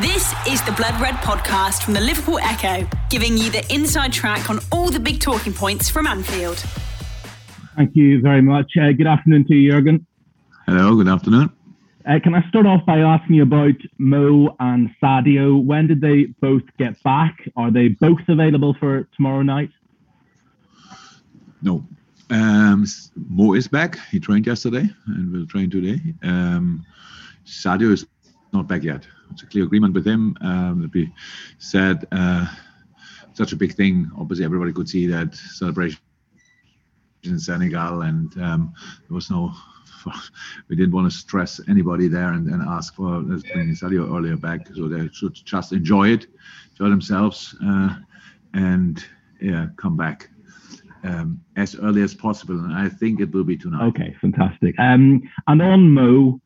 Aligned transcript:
This 0.00 0.32
is 0.48 0.62
the 0.64 0.72
Blood 0.72 0.98
Red 1.02 1.16
podcast 1.16 1.82
from 1.82 1.92
the 1.92 2.00
Liverpool 2.00 2.38
Echo, 2.38 2.88
giving 3.10 3.36
you 3.36 3.50
the 3.50 3.62
inside 3.70 4.10
track 4.10 4.48
on 4.48 4.58
all 4.72 4.88
the 4.88 4.98
big 4.98 5.20
talking 5.20 5.52
points 5.52 5.90
from 5.90 6.06
Anfield. 6.06 6.56
Thank 7.76 7.94
you 7.94 8.22
very 8.22 8.40
much. 8.40 8.72
Uh, 8.80 8.92
good 8.92 9.06
afternoon 9.06 9.46
to 9.48 9.54
you, 9.54 9.70
Jurgen. 9.70 10.06
Hello, 10.66 10.96
good 10.96 11.08
afternoon. 11.08 11.52
Uh, 12.06 12.18
can 12.24 12.34
I 12.34 12.40
start 12.48 12.64
off 12.64 12.86
by 12.86 13.00
asking 13.00 13.36
you 13.36 13.42
about 13.42 13.74
Mo 13.98 14.56
and 14.60 14.88
Sadio? 15.00 15.62
When 15.62 15.88
did 15.88 16.00
they 16.00 16.24
both 16.40 16.62
get 16.78 17.00
back? 17.02 17.46
Are 17.54 17.70
they 17.70 17.88
both 17.88 18.26
available 18.28 18.74
for 18.80 19.06
tomorrow 19.14 19.42
night? 19.42 19.68
No. 21.60 21.84
Um, 22.30 22.86
Mo 23.28 23.52
is 23.52 23.68
back. 23.68 23.98
He 24.10 24.18
trained 24.18 24.46
yesterday 24.46 24.88
and 25.08 25.30
will 25.30 25.46
train 25.46 25.68
today. 25.68 26.00
Um, 26.22 26.86
Sadio 27.44 27.92
is 27.92 28.06
not 28.52 28.68
back 28.68 28.82
yet. 28.82 29.06
It's 29.30 29.42
a 29.42 29.46
clear 29.46 29.64
agreement 29.64 29.94
with 29.94 30.06
him. 30.06 30.36
Um, 30.40 30.90
we 30.92 31.12
said 31.58 32.06
uh, 32.12 32.46
such 33.32 33.52
a 33.52 33.56
big 33.56 33.74
thing. 33.74 34.10
Obviously, 34.18 34.44
everybody 34.44 34.72
could 34.72 34.88
see 34.88 35.06
that 35.06 35.34
celebration 35.34 35.98
in 37.24 37.38
Senegal, 37.38 38.02
and 38.02 38.32
um, 38.42 38.74
there 39.08 39.14
was 39.14 39.30
no. 39.30 39.52
We 40.68 40.74
didn't 40.74 40.92
want 40.92 41.10
to 41.10 41.16
stress 41.16 41.60
anybody 41.68 42.08
there 42.08 42.32
and, 42.32 42.48
and 42.48 42.60
ask 42.68 42.96
for 42.96 43.20
let's 43.20 43.44
bring 43.44 43.68
Sadio 43.68 44.12
earlier 44.12 44.36
back, 44.36 44.66
so 44.74 44.88
they 44.88 45.08
should 45.12 45.34
just 45.34 45.72
enjoy 45.72 46.08
it, 46.08 46.26
enjoy 46.72 46.90
themselves, 46.90 47.54
uh, 47.64 47.96
and 48.52 49.04
yeah, 49.40 49.66
come 49.76 49.96
back 49.96 50.28
um, 51.04 51.40
as 51.56 51.76
early 51.76 52.02
as 52.02 52.14
possible. 52.14 52.58
And 52.58 52.72
I 52.72 52.88
think 52.88 53.20
it 53.20 53.32
will 53.32 53.44
be 53.44 53.56
tonight. 53.56 53.86
Okay, 53.88 54.16
fantastic. 54.20 54.74
Um, 54.78 55.22
and 55.46 55.62
on 55.62 55.90
Mo, 55.90 56.40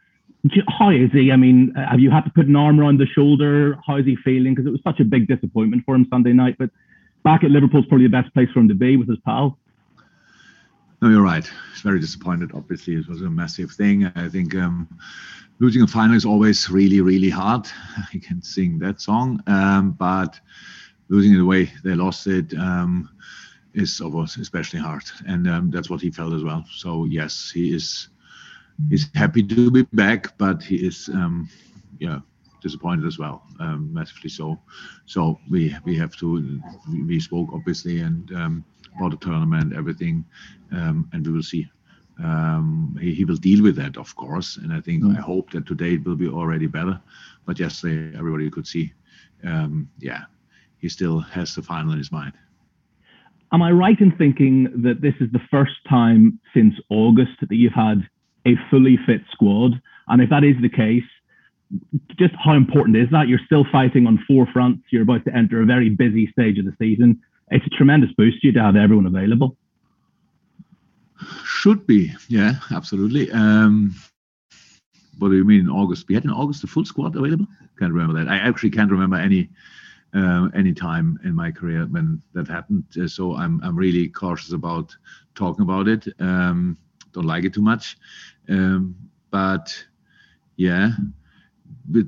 how 0.79 0.91
is 0.91 1.11
he? 1.13 1.33
I 1.33 1.37
mean, 1.37 1.75
have 1.75 2.01
you 2.01 2.11
had 2.11 2.25
to 2.25 2.31
put 2.31 2.47
an 2.47 2.57
arm 2.57 2.81
around 2.81 2.99
the 2.99 3.07
shoulder? 3.07 3.79
How 3.87 3.97
is 3.97 4.07
he 4.07 4.17
feeling? 4.17 4.55
Because 4.55 4.67
it 4.67 4.71
was 4.71 4.81
such 4.83 5.01
a 5.01 5.05
big 5.05 5.29
disappointment 5.29 5.85
for 5.85 5.95
him 5.95 6.07
Sunday 6.11 6.33
night. 6.33 6.57
But 6.59 6.71
back 7.25 7.45
at 7.45 7.51
Liverpool's 7.51 7.87
probably 7.87 8.07
the 8.07 8.11
best 8.11 8.33
place 8.35 8.49
for 8.53 8.61
him 8.61 8.69
to 8.69 8.75
be 8.75 8.97
with 8.97 9.09
his 9.09 9.19
pal. 9.25 9.59
No, 11.03 11.09
you're 11.09 11.23
right. 11.23 11.49
He's 11.73 11.83
very 11.83 12.01
disappointed. 12.01 12.53
Obviously, 12.55 12.95
it 12.95 13.09
was 13.09 13.23
a 13.23 13.31
massive 13.31 13.71
thing. 13.71 14.07
I 14.15 14.29
think 14.29 14.55
um, 14.55 14.89
losing 15.59 15.83
a 15.83 15.87
final 15.87 16.17
is 16.17 16.25
always 16.25 16.71
really, 16.71 17.01
really 17.01 17.31
hard. 17.31 17.69
I 18.15 18.19
can 18.19 18.43
sing 18.43 18.79
that 18.81 19.01
song, 19.01 19.43
um, 19.47 19.93
but 19.93 20.41
losing 21.09 21.35
it 21.35 21.39
the 21.39 21.45
way 21.45 21.71
they 21.85 21.95
lost 21.95 22.27
it 22.27 22.55
um, 22.55 23.11
is, 23.75 24.01
of 24.01 24.13
course, 24.13 24.37
especially 24.37 24.81
hard, 24.81 25.05
and 25.27 25.49
um, 25.49 25.71
that's 25.71 25.91
what 25.91 26.01
he 26.01 26.11
felt 26.11 26.33
as 26.33 26.43
well. 26.43 26.65
So 26.71 27.05
yes, 27.05 27.51
he 27.51 27.75
is. 27.75 28.09
He's 28.91 29.09
happy 29.15 29.43
to 29.43 29.71
be 29.71 29.83
back, 29.93 30.37
but 30.39 30.63
he 30.63 30.77
is, 30.77 31.09
um, 31.09 31.49
yeah, 31.99 32.21
disappointed 32.63 33.07
as 33.07 33.19
well, 33.19 33.43
um, 33.61 33.93
massively 33.93 34.31
so. 34.31 34.59
So 35.07 35.39
we 35.51 35.75
we 35.85 35.97
have 35.97 36.15
to. 36.17 36.61
We 36.91 37.21
spoke 37.21 37.49
obviously, 37.53 38.01
and 38.01 38.31
um, 38.33 38.65
about 38.97 39.13
the 39.13 39.17
tournament, 39.19 39.75
everything, 39.75 40.25
um, 40.73 41.09
and 41.13 41.27
we 41.27 41.33
will 41.33 41.43
see. 41.43 41.69
Um, 42.23 42.97
he, 42.99 43.15
he, 43.15 43.25
will 43.27 43.37
deal 43.37 43.63
with 43.63 43.77
that, 43.77 43.99
of 43.99 44.17
course, 44.17 44.57
and 44.57 44.73
I 44.73 44.81
think 44.81 45.03
mm. 45.03 45.17
I 45.19 45.21
hope 45.21 45.51
that 45.51 45.67
today 45.67 45.95
it 45.95 46.05
will 46.05 46.17
be 46.17 46.29
already 46.29 46.67
better. 46.67 46.99
But 47.45 47.59
yesterday, 47.59 48.17
everybody 48.17 48.49
could 48.49 48.67
see, 48.67 48.95
um, 49.45 49.91
yeah, 49.99 50.23
he 50.79 50.89
still 50.89 51.21
has 51.21 51.55
the 51.55 51.63
final 51.63 51.93
in 51.93 51.99
his 51.99 52.11
mind. 52.11 52.33
Am 53.53 53.63
I 53.63 53.71
right 53.71 54.01
in 54.01 54.17
thinking 54.17 54.83
that 54.83 55.03
this 55.03 55.15
is 55.21 55.31
the 55.33 55.43
first 55.51 55.77
time 55.89 56.41
since 56.55 56.75
August 56.89 57.39
that 57.41 57.55
you've 57.55 57.73
had 57.75 58.09
a 58.47 58.55
fully 58.71 58.99
fit 59.07 59.23
squad? 59.33 59.81
And 60.09 60.23
if 60.23 60.31
that 60.31 60.45
is 60.45 60.57
the 60.63 60.69
case, 60.69 61.05
just 62.19 62.35
how 62.43 62.55
important 62.55 62.97
is 62.97 63.09
that? 63.11 63.29
You're 63.29 63.41
still 63.45 63.67
fighting 63.71 64.07
on 64.07 64.23
four 64.27 64.47
fronts. 64.53 64.85
You're 64.91 65.03
about 65.03 65.25
to 65.25 65.35
enter 65.35 65.61
a 65.61 65.67
very 65.67 65.91
busy 65.91 66.31
stage 66.31 66.59
of 66.59 66.65
the 66.65 66.75
season 66.79 67.21
it's 67.51 67.67
a 67.67 67.71
tremendous 67.71 68.11
boost 68.13 68.41
to 68.41 68.49
you 68.49 68.53
to 68.55 68.63
have 68.63 68.77
everyone 68.77 69.07
available. 69.07 69.57
Should 71.45 71.87
be, 71.87 72.13
yeah, 72.29 72.55
absolutely. 72.71 73.31
Um, 73.31 73.95
what 75.19 75.29
do 75.29 75.37
you 75.37 75.45
mean 75.45 75.61
in 75.61 75.71
August? 75.71 76.07
We 76.09 76.15
had 76.15 76.25
in 76.25 76.31
August 76.31 76.61
the 76.61 76.67
full 76.67 76.85
squad 76.85 77.17
available. 77.17 77.47
Can't 77.79 77.93
remember 77.93 78.23
that. 78.23 78.31
I 78.31 78.37
actually 78.37 78.71
can't 78.71 78.91
remember 78.91 79.17
any 79.17 79.49
uh, 80.15 80.49
any 80.55 80.73
time 80.73 81.19
in 81.25 81.35
my 81.35 81.51
career 81.51 81.87
when 81.87 82.23
that 82.35 82.49
happened. 82.49 82.85
Uh, 83.01 83.07
so 83.07 83.35
I'm 83.35 83.61
I'm 83.63 83.77
really 83.77 84.09
cautious 84.09 84.53
about 84.53 84.95
talking 85.35 85.63
about 85.63 85.89
it. 85.89 86.07
Um, 86.21 86.77
don't 87.17 87.27
like 87.27 87.45
it 87.45 87.55
too 87.55 87.63
much, 87.63 87.97
um, 88.49 88.95
but 89.31 89.75
yeah, 90.57 90.91
but 91.89 92.07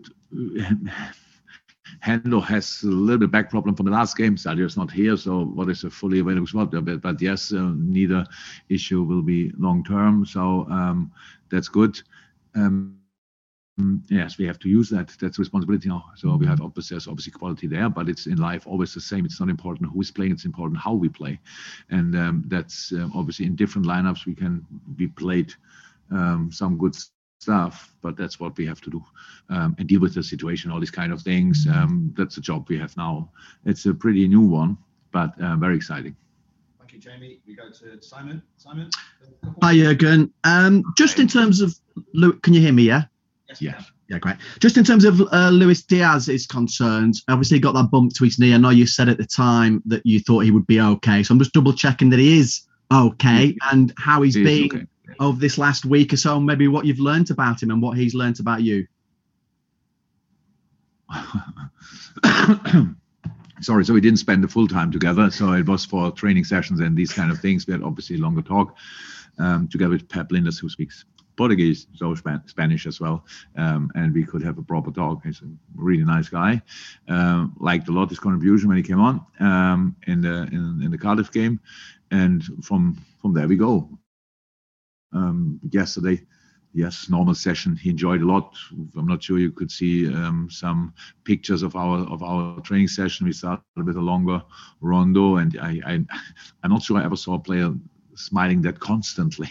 Hendo 2.04 2.42
has 2.44 2.82
a 2.82 2.86
little 2.86 3.18
bit 3.18 3.30
back 3.30 3.50
problem 3.50 3.74
from 3.74 3.86
the 3.86 3.92
last 3.92 4.16
game. 4.16 4.36
Sadio 4.36 4.66
is 4.66 4.76
not 4.76 4.90
here, 4.90 5.16
so 5.16 5.44
what 5.44 5.68
is 5.68 5.84
a 5.84 5.90
fully 5.90 6.20
available 6.20 6.46
spot? 6.46 6.70
But, 6.70 7.00
but 7.00 7.20
yes, 7.20 7.52
uh, 7.52 7.72
neither 7.74 8.24
issue 8.68 9.02
will 9.02 9.22
be 9.22 9.50
long 9.58 9.82
term, 9.82 10.24
so 10.26 10.66
um, 10.70 11.10
that's 11.50 11.68
good. 11.68 12.00
Um, 12.54 12.97
yes, 14.08 14.38
we 14.38 14.46
have 14.46 14.58
to 14.60 14.68
use 14.68 14.88
that. 14.90 15.08
That's 15.20 15.38
responsibility 15.38 15.88
now. 15.88 16.10
So 16.16 16.34
we 16.36 16.46
have 16.46 16.60
obviously 16.60 16.94
there's 16.94 17.08
obviously 17.08 17.32
quality 17.32 17.66
there, 17.66 17.88
but 17.88 18.08
it's 18.08 18.26
in 18.26 18.36
life 18.36 18.66
always 18.66 18.94
the 18.94 19.00
same. 19.00 19.24
It's 19.24 19.40
not 19.40 19.48
important 19.48 19.90
who 19.92 20.00
is 20.00 20.10
playing; 20.10 20.32
it's 20.32 20.44
important 20.44 20.80
how 20.80 20.94
we 20.94 21.08
play, 21.08 21.38
and 21.90 22.16
um, 22.16 22.44
that's 22.46 22.92
um, 22.92 23.12
obviously 23.14 23.46
in 23.46 23.56
different 23.56 23.86
lineups 23.86 24.26
we 24.26 24.34
can 24.34 24.66
be 24.96 25.08
played 25.08 25.54
um, 26.10 26.50
some 26.52 26.76
good 26.76 26.96
stuff, 27.40 27.94
but 28.02 28.16
that's 28.16 28.40
what 28.40 28.56
we 28.56 28.66
have 28.66 28.80
to 28.80 28.90
do 28.90 29.04
um, 29.50 29.76
and 29.78 29.88
deal 29.88 30.00
with 30.00 30.14
the 30.14 30.22
situation, 30.22 30.70
all 30.70 30.80
these 30.80 30.90
kind 30.90 31.12
of 31.12 31.22
things. 31.22 31.66
Um, 31.72 32.12
that's 32.16 32.34
the 32.34 32.40
job 32.40 32.68
we 32.68 32.78
have 32.78 32.96
now. 32.96 33.30
It's 33.64 33.86
a 33.86 33.94
pretty 33.94 34.26
new 34.26 34.40
one, 34.40 34.76
but 35.12 35.40
uh, 35.40 35.56
very 35.56 35.76
exciting. 35.76 36.16
Thank 36.78 36.92
you, 36.92 36.98
Jamie. 36.98 37.40
We 37.46 37.54
go 37.54 37.70
to 37.70 38.02
Simon. 38.02 38.42
Simon. 38.56 38.90
Hi, 39.62 39.74
Jurgen. 39.74 40.32
Um, 40.44 40.82
just 40.96 41.18
in 41.18 41.28
terms 41.28 41.60
of, 41.60 41.74
can 42.42 42.54
you 42.54 42.60
hear 42.60 42.72
me? 42.72 42.84
Yeah. 42.84 43.04
Yes. 43.48 43.62
Yeah. 43.62 43.80
Yeah, 44.08 44.18
great. 44.18 44.36
Just 44.58 44.78
in 44.78 44.84
terms 44.84 45.04
of 45.04 45.20
uh, 45.20 45.50
Luis 45.50 45.82
Diaz 45.82 46.28
is 46.28 46.46
concerned, 46.46 47.16
obviously 47.28 47.58
he 47.58 47.60
got 47.60 47.74
that 47.74 47.90
bump 47.90 48.14
to 48.14 48.24
his 48.24 48.38
knee. 48.38 48.54
I 48.54 48.56
know 48.56 48.70
you 48.70 48.86
said 48.86 49.10
at 49.10 49.18
the 49.18 49.26
time 49.26 49.82
that 49.86 50.04
you 50.06 50.20
thought 50.20 50.40
he 50.40 50.50
would 50.50 50.66
be 50.66 50.80
okay, 50.80 51.22
so 51.22 51.32
I'm 51.32 51.38
just 51.38 51.52
double 51.52 51.74
checking 51.74 52.08
that 52.10 52.18
he 52.18 52.38
is 52.38 52.62
okay 52.90 53.54
and 53.70 53.92
how 53.98 54.22
he's 54.22 54.34
he 54.34 54.44
been. 54.44 54.64
Okay 54.66 54.86
of 55.18 55.40
this 55.40 55.58
last 55.58 55.84
week 55.84 56.12
or 56.12 56.16
so, 56.16 56.38
maybe 56.40 56.68
what 56.68 56.84
you've 56.86 57.00
learned 57.00 57.30
about 57.30 57.62
him 57.62 57.70
and 57.70 57.82
what 57.82 57.96
he's 57.96 58.14
learned 58.14 58.40
about 58.40 58.62
you? 58.62 58.86
Sorry, 63.60 63.84
so 63.84 63.92
we 63.92 64.00
didn't 64.00 64.20
spend 64.20 64.44
the 64.44 64.48
full 64.48 64.68
time 64.68 64.92
together. 64.92 65.30
So 65.30 65.52
it 65.52 65.66
was 65.66 65.84
for 65.84 66.12
training 66.12 66.44
sessions 66.44 66.80
and 66.80 66.96
these 66.96 67.12
kind 67.12 67.30
of 67.30 67.40
things. 67.40 67.66
We 67.66 67.72
had 67.72 67.82
obviously 67.82 68.16
longer 68.16 68.42
talk 68.42 68.76
um, 69.38 69.68
together 69.68 69.90
with 69.92 70.08
Pep 70.08 70.28
Lijnders, 70.28 70.60
who 70.60 70.68
speaks 70.68 71.04
Portuguese, 71.38 71.86
so 71.94 72.14
Spanish 72.46 72.84
as 72.86 73.00
well, 73.00 73.24
um, 73.56 73.90
and 73.94 74.12
we 74.12 74.24
could 74.24 74.42
have 74.42 74.58
a 74.58 74.62
proper 74.62 74.90
talk. 74.90 75.24
He's 75.24 75.40
a 75.40 75.48
really 75.76 76.04
nice 76.04 76.28
guy. 76.28 76.60
Um, 77.06 77.54
liked 77.60 77.88
a 77.88 77.92
lot 77.92 78.10
his 78.10 78.18
contribution 78.18 78.68
when 78.68 78.76
he 78.76 78.82
came 78.82 79.00
on 79.00 79.24
um, 79.38 79.94
in 80.08 80.20
the 80.20 80.48
in, 80.52 80.82
in, 80.84 80.90
the 80.90 80.98
Cardiff 80.98 81.30
game, 81.30 81.60
and 82.10 82.42
from 82.62 82.98
from 83.22 83.34
there 83.34 83.46
we 83.46 83.56
go 83.56 83.88
um, 85.12 85.60
yesterday. 85.70 86.20
Yes, 86.74 87.08
normal 87.08 87.34
session. 87.34 87.76
He 87.76 87.88
enjoyed 87.88 88.20
a 88.20 88.26
lot. 88.26 88.54
I'm 88.96 89.06
not 89.06 89.22
sure 89.22 89.38
you 89.38 89.52
could 89.52 89.70
see 89.70 90.06
um, 90.12 90.48
some 90.50 90.92
pictures 91.24 91.62
of 91.62 91.76
our 91.76 92.00
of 92.14 92.22
our 92.22 92.60
training 92.60 92.88
session. 92.88 93.26
We 93.26 93.32
started 93.32 93.62
a 93.76 94.08
longer 94.12 94.42
rondo, 94.80 95.36
and 95.36 95.56
I, 95.62 95.80
I 95.86 95.92
I'm 96.62 96.70
not 96.70 96.82
sure 96.82 96.98
I 96.98 97.04
ever 97.04 97.16
saw 97.16 97.34
a 97.34 97.38
player 97.38 97.72
smiling 98.18 98.62
that 98.62 98.80
constantly 98.80 99.50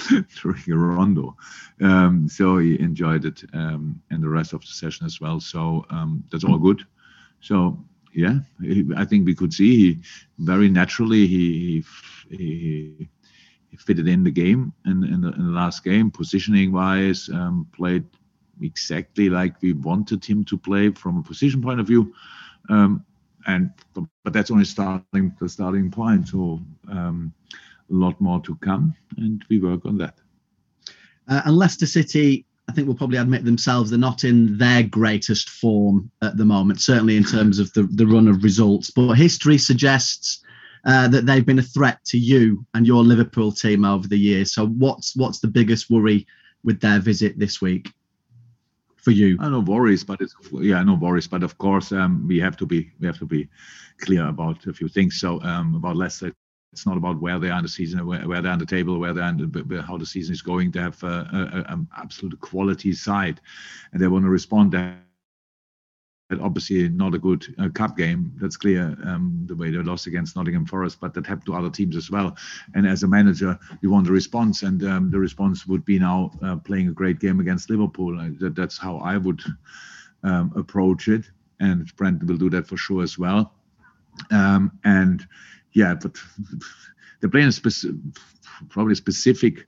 during 0.42 0.62
a 0.70 0.76
rondo. 0.76 1.36
Um, 1.80 2.28
so 2.28 2.58
he 2.58 2.80
enjoyed 2.80 3.24
it 3.24 3.44
um, 3.52 4.00
and 4.10 4.22
the 4.22 4.28
rest 4.28 4.52
of 4.52 4.60
the 4.60 4.68
session 4.68 5.06
as 5.06 5.20
well. 5.20 5.40
So 5.40 5.84
um, 5.90 6.24
that's 6.30 6.44
all 6.44 6.58
good. 6.58 6.84
So 7.40 7.78
yeah, 8.14 8.38
I 8.96 9.04
think 9.04 9.26
we 9.26 9.34
could 9.34 9.52
see 9.52 9.76
he 9.76 10.00
very 10.38 10.68
naturally 10.68 11.26
he 11.26 11.84
he, 12.30 12.36
he 12.36 13.08
he 13.70 13.76
fitted 13.76 14.08
in 14.08 14.24
the 14.24 14.30
game 14.30 14.72
in, 14.86 15.04
in, 15.04 15.20
the, 15.20 15.28
in 15.32 15.46
the 15.46 15.52
last 15.52 15.84
game, 15.84 16.10
positioning 16.10 16.72
wise, 16.72 17.28
um, 17.28 17.66
played 17.76 18.04
exactly 18.62 19.28
like 19.28 19.60
we 19.62 19.72
wanted 19.72 20.24
him 20.24 20.44
to 20.46 20.56
play 20.56 20.90
from 20.90 21.18
a 21.18 21.22
position 21.22 21.62
point 21.62 21.80
of 21.80 21.86
view. 21.86 22.14
Um, 22.70 23.04
and 23.46 23.70
but 23.94 24.32
that's 24.32 24.50
only 24.50 24.64
starting 24.64 25.34
the 25.40 25.48
starting 25.48 25.90
point. 25.90 26.28
So 26.28 26.60
um, 26.90 27.32
a 27.90 27.94
lot 27.94 28.20
more 28.20 28.40
to 28.42 28.56
come, 28.56 28.94
and 29.16 29.44
we 29.48 29.58
work 29.60 29.84
on 29.86 29.98
that. 29.98 30.14
Uh, 31.28 31.42
and 31.44 31.56
Leicester 31.56 31.86
City, 31.86 32.44
I 32.68 32.72
think 32.72 32.86
will 32.86 32.94
probably 32.94 33.18
admit 33.18 33.44
themselves 33.44 33.90
they're 33.90 33.98
not 33.98 34.24
in 34.24 34.58
their 34.58 34.82
greatest 34.82 35.50
form 35.50 36.10
at 36.22 36.36
the 36.36 36.44
moment, 36.44 36.80
certainly 36.80 37.16
in 37.16 37.24
terms 37.24 37.58
of 37.58 37.72
the, 37.72 37.82
the 37.82 38.06
run 38.06 38.28
of 38.28 38.44
results. 38.44 38.90
But 38.90 39.14
history 39.14 39.58
suggests 39.58 40.42
uh, 40.84 41.08
that 41.08 41.26
they've 41.26 41.44
been 41.44 41.58
a 41.58 41.62
threat 41.62 42.04
to 42.06 42.18
you 42.18 42.64
and 42.74 42.86
your 42.86 43.02
Liverpool 43.02 43.52
team 43.52 43.84
over 43.84 44.08
the 44.08 44.18
years. 44.18 44.52
So 44.52 44.66
what's 44.66 45.16
what's 45.16 45.40
the 45.40 45.48
biggest 45.48 45.90
worry 45.90 46.26
with 46.64 46.80
their 46.80 46.98
visit 46.98 47.38
this 47.38 47.60
week? 47.60 47.92
for 49.08 49.12
you? 49.12 49.38
I 49.40 49.48
no 49.48 49.60
worries, 49.60 50.04
but 50.04 50.20
it's 50.20 50.34
yeah, 50.52 50.82
no 50.82 50.94
worries. 50.94 51.26
But 51.26 51.42
of 51.42 51.56
course, 51.56 51.92
um, 51.92 52.26
we 52.28 52.38
have 52.40 52.58
to 52.58 52.66
be 52.66 52.90
we 53.00 53.06
have 53.06 53.18
to 53.18 53.26
be 53.26 53.48
clear 54.00 54.28
about 54.28 54.66
a 54.66 54.72
few 54.72 54.88
things. 54.88 55.18
So 55.18 55.40
um, 55.42 55.74
about 55.74 55.96
Leicester, 55.96 56.32
it's 56.72 56.86
not 56.86 56.96
about 56.96 57.20
where 57.20 57.38
they 57.38 57.50
are 57.50 57.58
in 57.58 57.62
the 57.62 57.68
season, 57.68 58.06
where, 58.06 58.26
where 58.28 58.42
they're 58.42 58.52
on 58.52 58.58
the 58.58 58.66
table, 58.66 58.98
where 58.98 59.14
they're 59.14 59.32
the, 59.32 59.82
how 59.86 59.96
the 59.96 60.06
season 60.06 60.34
is 60.34 60.42
going. 60.42 60.70
They 60.70 60.80
have 60.80 61.02
an 61.02 61.88
absolute 61.96 62.38
quality 62.40 62.92
side, 62.92 63.40
and 63.92 64.00
they 64.00 64.08
want 64.08 64.24
to 64.24 64.30
respond. 64.30 64.72
That 64.72 64.98
obviously 66.40 66.88
not 66.90 67.14
a 67.14 67.18
good 67.18 67.46
uh, 67.58 67.70
cup 67.70 67.96
game. 67.96 68.32
That's 68.36 68.56
clear. 68.56 68.96
Um, 69.04 69.44
the 69.46 69.56
way 69.56 69.70
they 69.70 69.78
lost 69.78 70.06
against 70.06 70.36
Nottingham 70.36 70.66
Forest, 70.66 70.98
but 71.00 71.14
that 71.14 71.26
happened 71.26 71.46
to 71.46 71.54
other 71.54 71.70
teams 71.70 71.96
as 71.96 72.10
well. 72.10 72.36
And 72.74 72.86
as 72.86 73.02
a 73.02 73.08
manager, 73.08 73.58
you 73.80 73.90
want 73.90 74.08
a 74.08 74.12
response, 74.12 74.62
and 74.62 74.84
um, 74.84 75.10
the 75.10 75.18
response 75.18 75.66
would 75.66 75.84
be 75.84 75.98
now 75.98 76.30
uh, 76.42 76.56
playing 76.56 76.88
a 76.88 76.92
great 76.92 77.18
game 77.18 77.40
against 77.40 77.70
Liverpool. 77.70 78.20
Uh, 78.20 78.28
that, 78.40 78.54
that's 78.54 78.76
how 78.76 78.98
I 78.98 79.16
would 79.16 79.40
um, 80.22 80.52
approach 80.54 81.08
it, 81.08 81.24
and 81.60 81.94
Brent 81.96 82.22
will 82.24 82.36
do 82.36 82.50
that 82.50 82.66
for 82.66 82.76
sure 82.76 83.02
as 83.02 83.18
well. 83.18 83.54
Um, 84.30 84.78
and 84.84 85.26
yeah, 85.72 85.94
but 85.94 86.16
they're 87.20 87.30
playing 87.30 87.48
a 87.48 88.68
probably 88.68 88.94
specific 88.94 89.66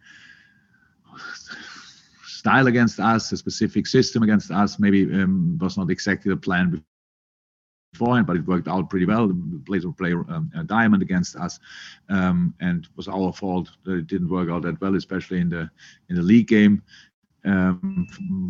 style 2.25 2.67
against 2.67 2.99
us, 2.99 3.33
a 3.33 3.37
specific 3.37 3.87
system 3.87 4.23
against 4.23 4.51
us. 4.51 4.79
Maybe 4.79 5.03
um, 5.03 5.59
was 5.61 5.77
not 5.77 5.91
exactly 5.91 6.31
the 6.31 6.37
plan 6.37 6.83
beforehand, 7.93 8.27
but 8.27 8.37
it 8.37 8.47
worked 8.47 8.69
out 8.69 8.89
pretty 8.89 9.07
well. 9.07 9.29
The 9.29 9.63
players 9.67 9.85
would 9.85 9.97
play 9.97 10.13
um, 10.13 10.51
a 10.57 10.65
diamond 10.65 11.03
against 11.03 11.37
us, 11.37 11.59
um, 12.09 12.55
and 12.61 12.85
it 12.85 12.91
was 12.97 13.09
our 13.09 13.33
fault 13.33 13.71
that 13.85 13.95
it 13.95 14.07
didn't 14.07 14.29
work 14.29 14.49
out 14.49 14.63
that 14.63 14.81
well, 14.81 14.97
especially 14.97 15.41
in 15.41 15.51
the 15.51 15.71
in 16.09 16.17
the 16.17 16.23
league 16.23 16.49
game. 16.49 16.83
Um, 17.45 18.07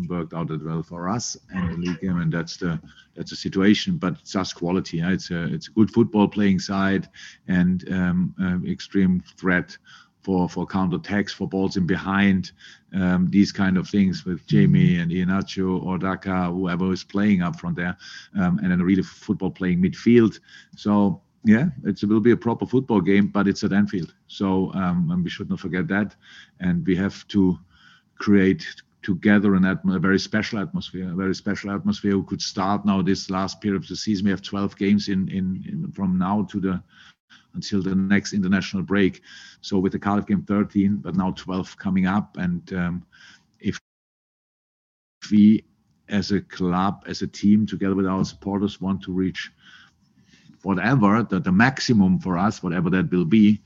worked 0.09 0.33
out 0.33 0.49
that 0.49 0.65
well 0.65 0.83
for 0.83 1.07
us 1.07 1.37
and 1.53 1.71
the 1.71 1.77
league 1.77 2.01
game, 2.01 2.19
and 2.19 2.31
that's 2.31 2.57
the 2.57 2.79
that's 3.15 3.29
the 3.29 3.37
situation. 3.37 3.97
But 3.97 4.13
it's 4.19 4.33
just 4.33 4.55
quality. 4.55 4.97
Yeah? 4.97 5.11
It's 5.11 5.31
a 5.31 5.45
it's 5.53 5.69
a 5.69 5.71
good 5.71 5.91
football 5.91 6.27
playing 6.27 6.59
side 6.59 7.07
and 7.47 7.89
um, 7.89 8.35
uh, 8.41 8.69
extreme 8.69 9.23
threat 9.37 9.77
for 10.23 10.49
for 10.49 10.65
counter 10.65 10.97
attacks, 10.97 11.33
for 11.33 11.47
balls 11.47 11.77
in 11.77 11.85
behind, 11.85 12.51
um, 12.93 13.27
these 13.29 13.51
kind 13.51 13.77
of 13.77 13.87
things 13.87 14.25
with 14.25 14.45
Jamie 14.47 14.95
mm-hmm. 14.95 15.01
and 15.01 15.11
Iheanacho 15.11 15.83
or 15.83 15.97
Daka, 15.97 16.51
whoever 16.51 16.91
is 16.91 17.03
playing 17.03 17.41
up 17.41 17.59
front 17.59 17.75
there, 17.75 17.97
um, 18.35 18.59
and 18.59 18.71
then 18.71 18.81
really 18.81 19.03
football 19.03 19.51
playing 19.51 19.81
midfield. 19.81 20.39
So 20.75 21.21
yeah, 21.43 21.69
it 21.83 22.03
will 22.03 22.19
be 22.19 22.31
a 22.31 22.37
proper 22.37 22.65
football 22.65 23.01
game, 23.01 23.27
but 23.27 23.47
it's 23.47 23.63
at 23.63 23.73
Anfield. 23.73 24.13
So 24.27 24.71
um, 24.73 25.09
and 25.11 25.23
we 25.23 25.29
should 25.29 25.49
not 25.49 25.59
forget 25.59 25.87
that, 25.87 26.15
and 26.59 26.85
we 26.85 26.95
have 26.95 27.27
to 27.29 27.57
create 28.21 28.63
together 29.01 29.55
an 29.55 29.63
atmo- 29.63 29.95
a 29.95 29.99
very 29.99 30.19
special 30.19 30.59
atmosphere, 30.59 31.11
a 31.11 31.15
very 31.15 31.33
special 31.33 31.71
atmosphere 31.71 32.11
who 32.11 32.23
could 32.23 32.41
start 32.41 32.85
now 32.85 33.01
this 33.01 33.31
last 33.31 33.59
period 33.59 33.81
of 33.81 33.87
the 33.87 33.95
season. 33.95 34.25
We 34.25 34.31
have 34.31 34.43
12 34.43 34.77
games 34.77 35.07
in, 35.07 35.27
in, 35.29 35.65
in 35.67 35.91
from 35.91 36.19
now 36.19 36.43
to 36.51 36.59
the 36.59 36.83
until 37.53 37.81
the 37.81 37.95
next 37.95 38.33
international 38.33 38.83
break. 38.83 39.21
So 39.61 39.79
with 39.79 39.91
the 39.91 39.99
Cardiff 39.99 40.27
game 40.27 40.43
13, 40.43 40.97
but 40.97 41.15
now 41.15 41.31
12 41.31 41.77
coming 41.77 42.05
up, 42.05 42.37
and 42.37 42.61
um, 42.73 43.05
if 43.59 43.77
we 45.31 45.65
as 46.07 46.31
a 46.31 46.41
club, 46.41 47.03
as 47.07 47.21
a 47.23 47.27
team, 47.27 47.65
together 47.65 47.95
with 47.95 48.05
our 48.05 48.23
supporters, 48.23 48.79
want 48.79 49.01
to 49.03 49.11
reach 49.11 49.51
whatever 50.61 51.23
the, 51.23 51.39
the 51.39 51.51
maximum 51.51 52.19
for 52.19 52.37
us, 52.37 52.61
whatever 52.61 52.89
that 52.91 53.11
will 53.11 53.25
be, 53.25 53.61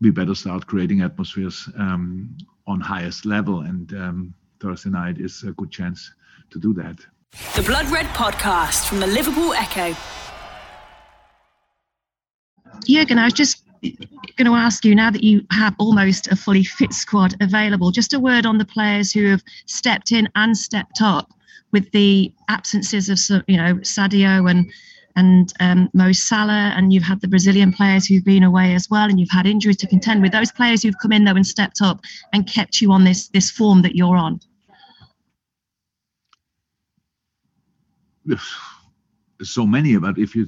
we 0.00 0.10
better 0.10 0.34
start 0.34 0.66
creating 0.66 1.00
atmospheres 1.02 1.68
um, 1.76 2.36
on 2.68 2.80
highest 2.80 3.26
level. 3.26 3.62
And 3.62 3.92
um, 3.94 4.34
Thursday 4.60 4.90
night 4.90 5.18
is 5.18 5.42
a 5.42 5.52
good 5.52 5.72
chance 5.72 6.12
to 6.50 6.60
do 6.60 6.72
that. 6.74 6.98
The 7.56 7.62
Blood 7.62 7.86
Red 7.90 8.06
Podcast 8.06 8.86
from 8.88 9.00
the 9.00 9.06
Liverpool 9.06 9.52
Echo. 9.54 9.96
Jurgen, 12.86 13.18
I 13.18 13.24
was 13.24 13.32
just 13.32 13.64
going 13.82 14.46
to 14.46 14.54
ask 14.54 14.84
you 14.84 14.94
now 14.94 15.10
that 15.10 15.24
you 15.24 15.44
have 15.50 15.74
almost 15.78 16.28
a 16.28 16.36
fully 16.36 16.64
fit 16.64 16.92
squad 16.92 17.34
available, 17.40 17.90
just 17.90 18.12
a 18.12 18.20
word 18.20 18.46
on 18.46 18.58
the 18.58 18.64
players 18.64 19.12
who 19.12 19.26
have 19.30 19.42
stepped 19.66 20.12
in 20.12 20.28
and 20.36 20.56
stepped 20.56 21.00
up 21.02 21.32
with 21.72 21.90
the 21.92 22.32
absences 22.48 23.08
of, 23.08 23.42
you 23.46 23.56
know, 23.56 23.74
Sadio 23.76 24.50
and 24.50 24.70
and 25.18 25.52
um, 25.58 25.90
Mo 25.94 26.12
Salah, 26.12 26.72
and 26.76 26.92
you've 26.92 27.02
had 27.02 27.20
the 27.20 27.26
Brazilian 27.26 27.72
players 27.72 28.06
who've 28.06 28.24
been 28.24 28.44
away 28.44 28.74
as 28.74 28.88
well, 28.88 29.08
and 29.08 29.18
you've 29.18 29.30
had 29.30 29.46
injuries 29.46 29.76
to 29.78 29.88
contend 29.88 30.22
with. 30.22 30.30
Those 30.30 30.52
players 30.52 30.82
who've 30.82 30.98
come 31.02 31.10
in 31.10 31.24
though 31.24 31.34
and 31.34 31.46
stepped 31.46 31.82
up 31.82 32.00
and 32.32 32.46
kept 32.46 32.80
you 32.80 32.92
on 32.92 33.02
this 33.02 33.28
this 33.28 33.50
form 33.50 33.82
that 33.82 33.96
you're 33.96 34.16
on. 34.16 34.40
There's 39.38 39.50
so 39.50 39.66
many, 39.66 39.96
but 39.98 40.18
if 40.18 40.36
you 40.36 40.46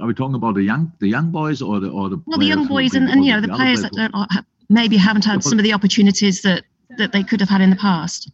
are 0.00 0.06
we 0.06 0.14
talking 0.14 0.36
about 0.36 0.54
the 0.54 0.62
young 0.62 0.92
the 1.00 1.08
young 1.08 1.30
boys 1.30 1.60
or 1.60 1.80
the 1.80 1.88
or 1.88 2.08
the 2.08 2.22
well 2.26 2.38
the 2.38 2.46
young 2.46 2.68
boys 2.68 2.94
and, 2.94 3.08
and 3.08 3.24
you 3.24 3.32
know 3.32 3.40
the, 3.40 3.48
the 3.48 3.54
players 3.54 3.82
that 3.82 3.92
don't, 3.92 4.14
maybe 4.68 4.96
haven't 4.96 5.24
had 5.24 5.42
some 5.42 5.58
of 5.58 5.64
the 5.64 5.72
opportunities 5.72 6.42
that 6.42 6.64
that 6.98 7.12
they 7.12 7.24
could 7.24 7.40
have 7.40 7.48
had 7.48 7.60
in 7.60 7.70
the 7.70 7.76
past 7.76 8.30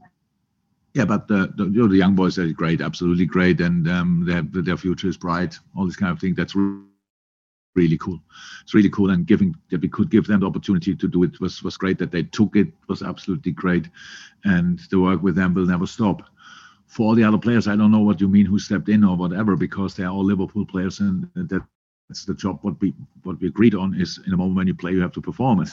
yeah 0.94 1.04
but 1.04 1.28
the, 1.28 1.52
the, 1.56 1.64
you 1.64 1.82
know, 1.82 1.88
the 1.88 1.96
young 1.96 2.14
boys 2.14 2.38
are 2.38 2.50
great 2.52 2.80
absolutely 2.80 3.26
great 3.26 3.60
and 3.60 3.88
um, 3.88 4.24
their, 4.26 4.42
their 4.62 4.76
future 4.76 5.08
is 5.08 5.16
bright 5.16 5.58
all 5.76 5.86
this 5.86 5.96
kind 5.96 6.12
of 6.12 6.20
thing 6.20 6.34
that's 6.34 6.54
really 7.74 7.98
cool 7.98 8.20
it's 8.62 8.74
really 8.74 8.90
cool 8.90 9.10
and 9.10 9.26
giving 9.26 9.54
that 9.70 9.80
we 9.80 9.88
could 9.88 10.10
give 10.10 10.26
them 10.26 10.40
the 10.40 10.46
opportunity 10.46 10.94
to 10.94 11.08
do 11.08 11.22
it 11.22 11.40
was 11.40 11.62
was 11.62 11.76
great 11.76 11.98
that 11.98 12.10
they 12.10 12.22
took 12.22 12.56
it 12.56 12.68
was 12.88 13.02
absolutely 13.02 13.52
great 13.52 13.88
and 14.44 14.80
the 14.90 14.98
work 14.98 15.22
with 15.22 15.36
them 15.36 15.54
will 15.54 15.66
never 15.66 15.86
stop 15.86 16.22
for 16.88 17.06
all 17.06 17.14
the 17.14 17.22
other 17.22 17.38
players, 17.38 17.68
I 17.68 17.76
don't 17.76 17.92
know 17.92 18.00
what 18.00 18.20
you 18.20 18.28
mean 18.28 18.46
who 18.46 18.58
stepped 18.58 18.88
in 18.88 19.04
or 19.04 19.14
whatever, 19.14 19.56
because 19.56 19.94
they're 19.94 20.08
all 20.08 20.24
Liverpool 20.24 20.64
players, 20.64 21.00
and 21.00 21.28
that 21.34 21.62
that's 22.08 22.24
the 22.24 22.34
job. 22.34 22.58
What 22.62 22.80
we 22.80 22.94
what 23.22 23.38
we 23.40 23.48
agreed 23.48 23.74
on 23.74 23.94
is 24.00 24.18
in 24.26 24.32
a 24.32 24.36
moment 24.36 24.56
when 24.56 24.66
you 24.66 24.74
play, 24.74 24.92
you 24.92 25.02
have 25.02 25.12
to 25.12 25.20
perform. 25.20 25.64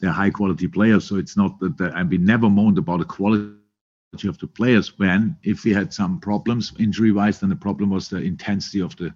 They're 0.00 0.10
high 0.10 0.30
quality 0.30 0.66
players, 0.66 1.04
so 1.04 1.16
it's 1.16 1.36
not 1.36 1.60
that. 1.60 1.92
and 1.94 2.08
we 2.10 2.16
never 2.16 2.48
moaned 2.48 2.78
about 2.78 3.00
the 3.00 3.04
quality 3.04 3.52
of 4.12 4.38
the 4.38 4.46
players. 4.46 4.98
When 4.98 5.36
if 5.42 5.64
we 5.64 5.72
had 5.72 5.92
some 5.92 6.20
problems 6.20 6.72
injury 6.78 7.12
wise, 7.12 7.40
then 7.40 7.48
the 7.48 7.56
problem 7.56 7.90
was 7.90 8.08
the 8.08 8.18
intensity 8.18 8.80
of 8.80 8.94
the 8.96 9.14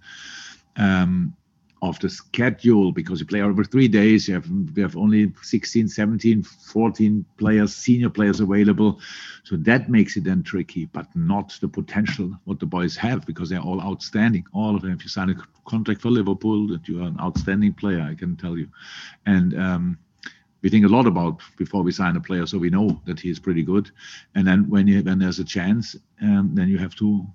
um, 0.76 1.37
of 1.82 1.98
the 2.00 2.08
schedule 2.08 2.90
because 2.93 3.20
you 3.20 3.26
play 3.26 3.43
over 3.43 3.62
three 3.62 3.87
days 3.87 4.26
you 4.26 4.32
have 4.32 4.48
we 4.75 4.81
have 4.81 4.96
only 4.96 5.31
16 5.43 5.88
17 5.88 6.43
14 6.43 7.25
players 7.37 7.75
senior 7.75 8.08
players 8.08 8.40
available 8.40 8.98
so 9.44 9.56
that 9.56 9.90
makes 9.90 10.16
it 10.16 10.25
then 10.25 10.43
tricky 10.43 10.87
but 10.87 11.06
not 11.14 11.54
the 11.60 11.69
potential 11.69 12.31
what 12.44 12.58
the 12.58 12.64
boys 12.64 12.96
have 12.96 13.26
because 13.26 13.50
they're 13.50 13.60
all 13.60 13.82
outstanding 13.82 14.43
all 14.54 14.74
of 14.74 14.81
them 14.81 14.93
if 14.93 15.03
you 15.03 15.10
sign 15.10 15.29
a 15.29 15.34
contract 15.69 16.00
for 16.00 16.08
liverpool 16.10 16.67
that 16.67 16.88
you 16.88 17.03
are 17.03 17.08
an 17.08 17.17
outstanding 17.20 17.74
player 17.74 18.00
i 18.00 18.15
can 18.15 18.36
tell 18.36 18.56
you 18.56 18.69
and 19.26 19.55
um, 19.60 19.98
we 20.63 20.70
think 20.70 20.84
a 20.84 20.89
lot 20.89 21.06
about 21.06 21.41
before 21.56 21.82
we 21.82 21.93
sign 21.93 22.17
a 22.17 22.20
player 22.20 22.46
so 22.46 22.58
we 22.58 22.70
know 22.70 23.01
that 23.05 23.20
he 23.20 23.31
is 23.31 23.39
pretty 23.39 23.63
good 23.63 23.91
and 24.34 24.46
then 24.46 24.69
when 24.69 24.86
you 24.86 25.03
when 25.03 25.19
there's 25.19 25.39
a 25.39 25.44
chance 25.44 25.96
um, 26.22 26.51
then 26.55 26.69
you 26.69 26.79
have 26.79 26.94
to 26.94 27.27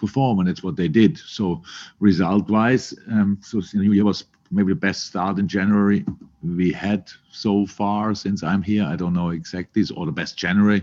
perform, 0.00 0.40
and 0.40 0.48
that's 0.48 0.64
what 0.64 0.76
they 0.76 0.88
did. 0.88 1.18
So, 1.18 1.62
result-wise, 2.00 2.94
um, 3.08 3.38
so 3.42 3.60
New 3.74 3.92
Year 3.92 4.04
was 4.04 4.24
maybe 4.50 4.72
the 4.72 4.80
best 4.80 5.06
start 5.06 5.38
in 5.38 5.46
January 5.46 6.04
we 6.42 6.72
had 6.72 7.08
so 7.30 7.66
far 7.66 8.14
since 8.16 8.42
I'm 8.42 8.62
here. 8.62 8.84
I 8.84 8.96
don't 8.96 9.12
know 9.12 9.28
exactly, 9.28 9.84
or 9.94 10.06
the 10.06 10.12
best 10.12 10.36
January 10.36 10.82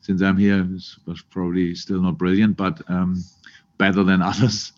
since 0.00 0.22
I'm 0.22 0.38
here. 0.38 0.60
It 0.60 0.70
was 1.06 1.22
probably 1.28 1.74
still 1.74 2.00
not 2.00 2.16
brilliant, 2.16 2.56
but 2.56 2.80
um, 2.88 3.22
better 3.76 4.04
than 4.04 4.22
others. 4.30 4.72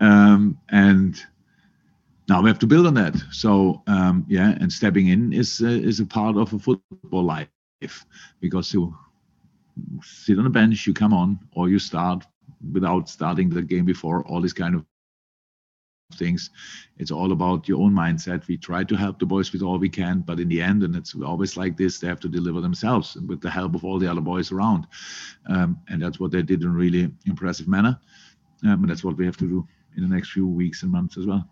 Um, 0.00 0.58
and 0.70 1.22
now 2.28 2.42
we 2.42 2.48
have 2.48 2.58
to 2.58 2.66
build 2.66 2.86
on 2.86 2.94
that. 2.94 3.14
So 3.30 3.82
um, 3.86 4.24
yeah, 4.28 4.56
and 4.60 4.72
stepping 4.72 5.08
in 5.08 5.32
is 5.32 5.60
uh, 5.62 5.68
is 5.68 6.00
a 6.00 6.06
part 6.06 6.36
of 6.36 6.52
a 6.52 6.58
football 6.58 7.22
life 7.22 7.48
because 8.40 8.72
you 8.72 8.96
sit 10.02 10.38
on 10.38 10.44
the 10.44 10.50
bench, 10.50 10.86
you 10.86 10.94
come 10.94 11.12
on, 11.12 11.38
or 11.52 11.68
you 11.68 11.78
start 11.78 12.24
without 12.72 13.08
starting 13.08 13.50
the 13.50 13.62
game 13.62 13.84
before, 13.84 14.26
all 14.26 14.40
these 14.40 14.52
kind 14.52 14.74
of 14.74 14.84
things. 16.14 16.50
It's 16.98 17.10
all 17.10 17.32
about 17.32 17.68
your 17.68 17.82
own 17.82 17.92
mindset. 17.92 18.46
We 18.46 18.56
try 18.56 18.84
to 18.84 18.96
help 18.96 19.18
the 19.18 19.26
boys 19.26 19.52
with 19.52 19.62
all 19.62 19.78
we 19.78 19.88
can, 19.88 20.20
but 20.20 20.40
in 20.40 20.48
the 20.48 20.62
end, 20.62 20.82
and 20.82 20.94
it's 20.96 21.14
always 21.14 21.56
like 21.56 21.76
this, 21.76 21.98
they 21.98 22.06
have 22.06 22.20
to 22.20 22.28
deliver 22.28 22.60
themselves 22.60 23.16
with 23.16 23.40
the 23.40 23.50
help 23.50 23.74
of 23.74 23.84
all 23.84 23.98
the 23.98 24.10
other 24.10 24.20
boys 24.20 24.52
around. 24.52 24.86
Um, 25.48 25.78
and 25.88 26.02
that's 26.02 26.20
what 26.20 26.30
they 26.30 26.42
did 26.42 26.62
in 26.62 26.68
a 26.68 26.72
really 26.72 27.12
impressive 27.26 27.68
manner. 27.68 27.98
Um, 28.64 28.82
and 28.82 28.88
that's 28.88 29.04
what 29.04 29.16
we 29.16 29.26
have 29.26 29.36
to 29.38 29.48
do 29.48 29.66
in 29.96 30.08
the 30.08 30.14
next 30.14 30.30
few 30.30 30.46
weeks 30.46 30.82
and 30.82 30.92
months 30.92 31.18
as 31.18 31.26
well. 31.26 31.48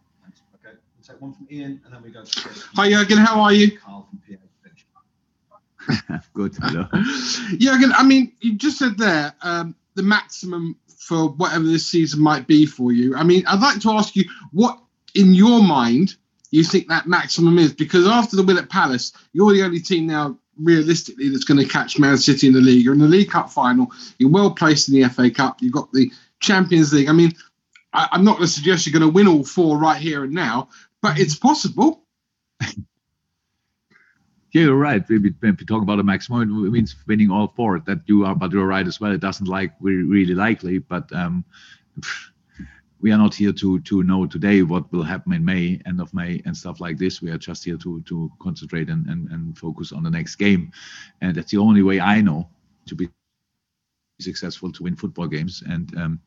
Thanks. 1.06 1.20
Okay, 1.20 1.20
we'll 1.20 1.20
take 1.20 1.20
one 1.20 1.32
from 1.34 1.46
Ian, 1.50 1.80
and 1.84 1.94
then 1.94 2.02
we 2.02 2.10
go 2.10 2.24
to 2.24 2.48
Hi, 2.74 2.90
Jurgen. 2.90 3.18
How 3.18 3.40
are 3.40 3.52
you? 3.52 3.78
Carl 3.78 4.08
from 4.08 4.20
PA. 4.26 6.18
Good. 6.34 6.56
Hello. 6.60 6.86
Jurgen, 7.58 7.92
I 7.92 8.02
mean, 8.02 8.32
you 8.40 8.54
just 8.54 8.78
said 8.78 8.96
there 8.96 9.34
um, 9.42 9.74
the 9.94 10.02
maximum 10.02 10.76
for 10.98 11.28
whatever 11.28 11.64
this 11.64 11.86
season 11.86 12.20
might 12.20 12.46
be 12.46 12.64
for 12.64 12.92
you. 12.92 13.14
I 13.14 13.22
mean, 13.22 13.44
I'd 13.46 13.60
like 13.60 13.80
to 13.82 13.90
ask 13.90 14.16
you 14.16 14.24
what, 14.52 14.78
in 15.14 15.34
your 15.34 15.62
mind, 15.62 16.16
you 16.50 16.64
think 16.64 16.88
that 16.88 17.06
maximum 17.06 17.58
is? 17.58 17.72
Because 17.74 18.06
after 18.06 18.36
the 18.36 18.42
win 18.42 18.56
at 18.56 18.70
Palace, 18.70 19.12
you're 19.32 19.52
the 19.52 19.62
only 19.62 19.80
team 19.80 20.06
now 20.06 20.38
realistically 20.58 21.28
that's 21.28 21.44
going 21.44 21.60
to 21.60 21.68
catch 21.68 21.98
Man 21.98 22.16
City 22.16 22.46
in 22.46 22.52
the 22.54 22.60
league. 22.60 22.84
You're 22.84 22.94
in 22.94 23.00
the 23.00 23.08
League 23.08 23.30
Cup 23.30 23.50
final. 23.50 23.88
You're 24.18 24.30
well 24.30 24.52
placed 24.52 24.88
in 24.88 24.94
the 24.94 25.08
FA 25.08 25.30
Cup. 25.30 25.60
You've 25.60 25.72
got 25.72 25.92
the 25.92 26.10
Champions 26.40 26.94
League. 26.94 27.08
I 27.08 27.12
mean, 27.12 27.32
I, 27.94 28.08
am 28.12 28.24
not 28.24 28.38
going 28.38 28.48
to 28.48 28.52
suggest 28.52 28.86
you're 28.86 28.98
going 28.98 29.10
to 29.10 29.14
win 29.14 29.28
all 29.28 29.44
four 29.44 29.78
right 29.78 30.00
here 30.00 30.24
and 30.24 30.32
now, 30.32 30.68
but 31.04 31.20
it's 31.20 31.36
possible. 31.36 32.02
Yeah, 34.52 34.66
you're 34.66 34.76
right. 34.76 35.02
When 35.08 35.34
we 35.42 35.66
talk 35.66 35.82
about 35.82 35.98
a 35.98 36.04
maximum, 36.04 36.64
it 36.64 36.70
means 36.70 36.94
winning 37.08 37.28
all 37.28 37.52
four. 37.56 37.80
That 37.80 38.02
you 38.06 38.24
are, 38.24 38.36
but 38.36 38.52
you're 38.52 38.68
right 38.68 38.86
as 38.86 39.00
well. 39.00 39.10
It 39.10 39.20
doesn't 39.20 39.48
like 39.48 39.72
we 39.80 39.94
really 39.94 40.32
likely, 40.32 40.78
but 40.78 41.12
um, 41.12 41.44
we 43.00 43.10
are 43.10 43.18
not 43.18 43.34
here 43.34 43.52
to 43.52 43.80
to 43.80 44.04
know 44.04 44.26
today 44.26 44.62
what 44.62 44.92
will 44.92 45.02
happen 45.02 45.32
in 45.32 45.44
May, 45.44 45.80
end 45.86 46.00
of 46.00 46.14
May, 46.14 46.40
and 46.44 46.56
stuff 46.56 46.80
like 46.80 46.98
this. 46.98 47.20
We 47.20 47.32
are 47.32 47.36
just 47.36 47.64
here 47.64 47.76
to 47.78 48.00
to 48.02 48.30
concentrate 48.40 48.88
and 48.90 49.04
and, 49.08 49.28
and 49.32 49.58
focus 49.58 49.90
on 49.90 50.04
the 50.04 50.10
next 50.10 50.36
game, 50.36 50.70
and 51.20 51.34
that's 51.34 51.50
the 51.50 51.58
only 51.58 51.82
way 51.82 51.98
I 51.98 52.20
know 52.20 52.48
to 52.86 52.94
be 52.94 53.08
successful 54.20 54.70
to 54.70 54.84
win 54.84 54.94
football 54.94 55.26
games. 55.26 55.64
And 55.66 55.98
um, 55.98 56.20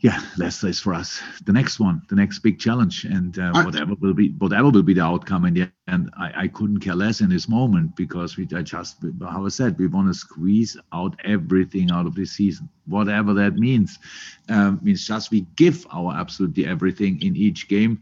yeah, 0.00 0.22
Leicester 0.36 0.68
is 0.68 0.78
for 0.78 0.94
us 0.94 1.20
the 1.44 1.52
next 1.52 1.80
one, 1.80 2.02
the 2.08 2.14
next 2.14 2.38
big 2.38 2.60
challenge, 2.60 3.04
and 3.04 3.36
uh, 3.36 3.64
whatever 3.64 3.94
will 4.00 4.14
be 4.14 4.28
whatever 4.38 4.70
will 4.70 4.84
be 4.84 4.94
the 4.94 5.02
outcome 5.02 5.44
in 5.44 5.54
the 5.54 5.72
end. 5.88 6.10
I, 6.16 6.44
I 6.44 6.48
couldn't 6.48 6.78
care 6.78 6.94
less 6.94 7.20
in 7.20 7.28
this 7.28 7.48
moment 7.48 7.96
because 7.96 8.36
we 8.36 8.46
I 8.54 8.62
just 8.62 9.04
how 9.20 9.44
I 9.44 9.48
said 9.48 9.76
we 9.76 9.88
want 9.88 10.06
to 10.06 10.14
squeeze 10.14 10.76
out 10.92 11.18
everything 11.24 11.90
out 11.90 12.06
of 12.06 12.14
this 12.14 12.30
season, 12.30 12.68
whatever 12.86 13.34
that 13.34 13.54
means. 13.54 13.98
Um, 14.48 14.78
means 14.82 15.04
just 15.04 15.32
we 15.32 15.40
give 15.56 15.84
our 15.92 16.14
absolutely 16.14 16.64
everything 16.66 17.20
in 17.20 17.34
each 17.34 17.66
game, 17.66 18.00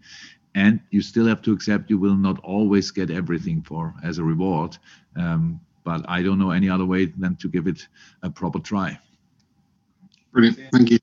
and 0.54 0.80
you 0.90 1.00
still 1.00 1.26
have 1.26 1.40
to 1.42 1.52
accept 1.52 1.88
you 1.88 1.98
will 1.98 2.16
not 2.16 2.38
always 2.40 2.90
get 2.90 3.10
everything 3.10 3.62
for 3.62 3.94
as 4.04 4.18
a 4.18 4.24
reward. 4.24 4.76
Um, 5.16 5.60
but 5.82 6.04
I 6.08 6.20
don't 6.20 6.38
know 6.38 6.50
any 6.50 6.68
other 6.68 6.84
way 6.84 7.06
than 7.06 7.36
to 7.36 7.48
give 7.48 7.66
it 7.66 7.88
a 8.22 8.28
proper 8.28 8.58
try. 8.58 8.98
Brilliant, 10.32 10.60
thank 10.72 10.90
you. 10.90 10.98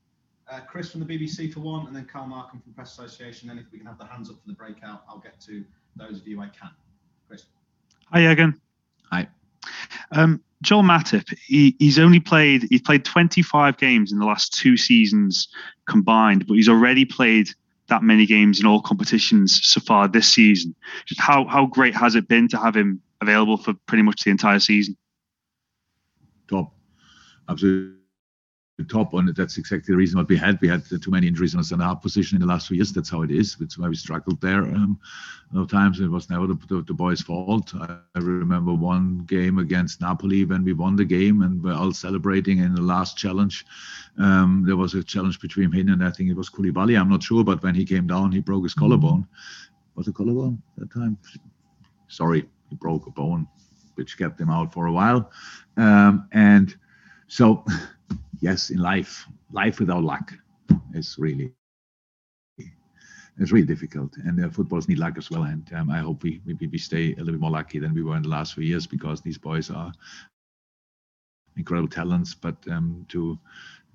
Chris 0.74 0.90
from 0.90 1.06
the 1.06 1.06
BBC 1.06 1.54
for 1.54 1.60
one, 1.60 1.86
and 1.86 1.96
then 1.96 2.04
Carl 2.12 2.26
Markham 2.26 2.60
from 2.60 2.74
Press 2.74 2.94
Association. 2.94 3.52
And 3.52 3.60
if 3.60 3.68
we 3.72 3.78
can 3.78 3.86
have 3.86 4.00
the 4.00 4.06
hands 4.06 4.32
up 4.32 4.42
for 4.42 4.48
the 4.48 4.56
breakout, 4.56 5.04
I'll 5.08 5.20
get 5.20 5.40
to 5.42 5.64
those 5.96 6.20
of 6.20 6.28
you 6.28 6.42
I 6.42 6.48
can. 6.48 6.72
Chris. 7.28 7.46
Hi, 8.12 8.22
Jurgen. 8.22 8.60
Hi. 9.12 9.28
Um, 10.14 10.42
Joel 10.64 10.82
Matip, 10.82 11.32
he, 11.46 11.76
he's 11.78 12.00
only 12.00 12.20
played 12.20 12.66
he's 12.72 12.82
played 12.82 13.06
25 13.06 13.78
games 13.78 14.12
in 14.12 14.18
the 14.18 14.26
last 14.26 14.52
two 14.52 14.76
seasons 14.76 15.48
combined, 15.88 16.48
but 16.48 16.56
he's 16.56 16.70
already 16.70 17.06
played 17.06 17.50
that 17.90 18.02
many 18.02 18.26
games 18.26 18.60
in 18.60 18.66
all 18.66 18.82
competitions 18.82 19.64
so 19.64 19.80
far 19.80 20.08
this 20.08 20.28
season. 20.28 20.74
Just 21.06 21.22
how 21.22 21.46
how 21.46 21.68
great 21.68 21.94
has 21.94 22.16
it 22.16 22.28
been 22.28 22.48
to 22.48 22.58
have 22.58 22.76
him 22.76 23.00
available 23.22 23.58
for 23.58 23.76
pretty 23.86 24.02
much 24.02 24.24
the 24.24 24.32
entire 24.32 24.60
season? 24.60 24.98
Top, 26.48 26.74
absolutely 27.48 28.03
top 28.82 29.14
on 29.14 29.30
it. 29.30 29.36
That's 29.36 29.60
exactly 29.60 29.94
the 29.94 29.98
reason 29.98 30.18
what 30.18 30.28
we 30.28 30.36
had. 30.36 30.60
We 30.60 30.68
had 30.68 30.84
too 30.86 31.12
many 31.12 31.28
injuries 31.28 31.54
on 31.54 31.60
the 31.60 31.66
center 31.66 31.84
half 31.84 32.02
position 32.02 32.38
in 32.38 32.42
the 32.42 32.48
last 32.48 32.68
few 32.68 32.78
years. 32.78 32.92
That's 32.92 33.10
how 33.10 33.22
it 33.22 33.30
is. 33.30 33.56
That's 33.56 33.78
why 33.78 33.88
we 33.88 33.96
struggled 33.96 34.42
there. 34.42 34.64
Um, 34.64 35.00
no 35.52 35.66
times 35.66 36.00
it 36.00 36.08
was 36.08 36.30
never 36.32 36.48
the, 36.48 36.56
the, 36.68 36.82
the, 36.82 36.94
boys' 36.94 37.22
fault. 37.22 37.76
I, 37.76 38.00
I 38.16 38.20
remember 38.20 38.74
one 38.74 39.20
game 39.28 39.60
against 39.60 40.02
Napoli 40.02 40.46
when 40.46 40.64
we 40.64 40.74
won 40.74 40.96
the 40.96 41.06
game 41.06 41.44
and 41.44 41.64
we're 41.64 41.76
all 41.76 41.94
celebrating 41.94 42.58
in 42.60 42.74
the 42.74 42.82
last 42.82 43.16
challenge. 43.16 43.64
Um, 44.18 44.64
there 44.66 44.78
was 44.78 44.96
a 44.96 45.04
challenge 45.04 45.40
between 45.40 45.72
him 45.72 45.90
and 45.90 46.04
I 46.04 46.10
think 46.10 46.32
it 46.32 46.38
was 46.38 46.50
Koulibaly. 46.50 47.00
I'm 47.00 47.10
not 47.10 47.22
sure, 47.22 47.44
but 47.44 47.62
when 47.62 47.76
he 47.76 47.86
came 47.86 48.08
down, 48.08 48.32
he 48.32 48.40
broke 48.40 48.64
his 48.64 48.74
collarbone. 48.74 49.28
Was 49.96 50.08
it 50.08 50.16
collarbone 50.16 50.62
that 50.78 50.92
time? 50.92 51.20
Sorry, 52.08 52.48
he 52.70 52.76
broke 52.76 53.06
a 53.06 53.12
bone, 53.12 53.48
which 53.96 54.18
kept 54.18 54.42
him 54.42 54.50
out 54.50 54.74
for 54.74 54.88
a 54.88 54.92
while. 54.92 55.32
Um, 55.78 56.28
and 56.32 56.76
so 57.28 57.64
yes, 58.44 58.70
in 58.72 58.78
life, 58.78 59.26
life 59.52 59.80
without 59.80 60.04
luck 60.04 60.34
is 60.94 61.16
really 61.18 61.54
it's 63.40 63.52
really 63.52 63.66
difficult. 63.66 64.16
And 64.18 64.44
uh, 64.46 64.50
footballers 64.50 64.88
need 64.88 65.00
luck 65.00 65.18
as 65.18 65.32
well. 65.32 65.44
And 65.44 65.68
um, 65.74 65.90
I 65.90 66.00
hope 66.00 66.22
we, 66.22 66.42
we 66.46 66.68
we 66.68 66.78
stay 66.78 67.14
a 67.14 67.18
little 67.18 67.34
bit 67.34 67.40
more 67.40 67.58
lucky 67.60 67.80
than 67.80 67.94
we 67.96 68.04
were 68.04 68.16
in 68.16 68.22
the 68.22 68.30
last 68.30 68.54
few 68.54 68.64
years 68.64 68.86
because 68.86 69.22
these 69.22 69.40
boys 69.40 69.72
are 69.72 69.92
incredible 71.58 71.90
talents. 71.90 72.36
But 72.36 72.58
um, 72.70 73.06
to 73.10 73.40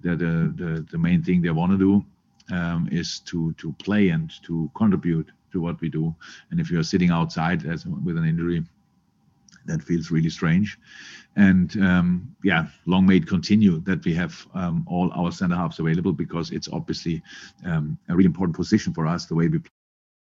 the, 0.01 0.17
the 0.17 0.33
the 0.57 0.87
the 0.91 0.99
main 0.99 1.23
thing 1.23 1.41
they 1.41 1.51
want 1.51 1.73
to 1.73 1.79
do 1.79 2.05
um, 2.57 2.89
is 2.91 3.21
to 3.31 3.53
to 3.53 3.73
play 3.75 4.09
and 4.09 4.33
to 4.47 4.71
contribute 4.75 5.31
to 5.53 5.61
what 5.61 5.81
we 5.81 5.89
do. 5.89 6.15
And 6.51 6.59
if 6.59 6.71
you 6.71 6.81
are 6.81 6.91
sitting 6.93 7.11
outside 7.11 7.65
as 7.67 7.87
with 7.87 8.17
an 8.17 8.25
injury, 8.25 8.65
that 9.69 9.83
feels 9.83 10.11
really 10.11 10.31
strange. 10.31 10.79
And 11.37 11.71
um, 11.83 12.35
yeah, 12.43 12.67
long 12.87 13.07
may 13.07 13.17
it 13.17 13.27
continue 13.27 13.81
that 13.81 14.05
we 14.05 14.15
have 14.15 14.47
um, 14.55 14.85
all 14.89 15.13
our 15.15 15.31
center 15.31 15.55
halves 15.55 15.79
available 15.79 16.13
because 16.13 16.51
it's 16.51 16.69
obviously 16.73 17.23
um, 17.65 17.97
a 18.09 18.17
really 18.17 18.27
important 18.27 18.57
position 18.57 18.93
for 18.93 19.07
us 19.07 19.27
the 19.27 19.35
way 19.35 19.49
we 19.49 19.61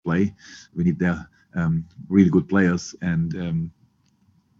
play. 0.03 0.33
We 0.73 0.83
need 0.83 0.97
their 0.97 1.29
um, 1.53 1.85
really 2.09 2.29
good 2.29 2.49
players, 2.49 2.95
and 3.01 3.35
um, 3.35 3.71